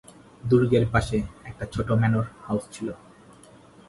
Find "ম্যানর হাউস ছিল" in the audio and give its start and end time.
1.91-2.87